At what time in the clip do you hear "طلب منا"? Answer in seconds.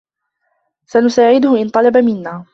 1.69-2.45